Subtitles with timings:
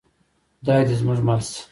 [0.61, 1.61] خدای دې زموږ مل شي؟